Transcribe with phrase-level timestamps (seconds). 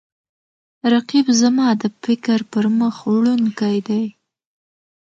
[0.93, 4.03] رقیب زما د فکر پرمخ وړونکی دی